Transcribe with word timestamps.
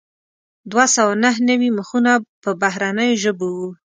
دوه 0.71 0.85
سوه 0.95 1.13
نهه 1.23 1.39
نوي 1.49 1.69
مخونه 1.77 2.13
په 2.43 2.49
بهرنیو 2.61 3.19
ژبو 3.23 3.47
وو. 3.57 3.69